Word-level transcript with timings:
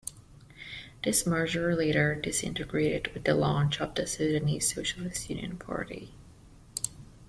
This 1.03 1.27
merger 1.27 1.75
later 1.75 2.15
disintegrated 2.15 3.11
with 3.13 3.23
the 3.25 3.35
launch 3.35 3.79
of 3.79 3.93
the 3.93 4.07
Sudanese 4.07 4.73
Socialist 4.73 5.29
Union 5.29 5.57
Party. 5.59 6.15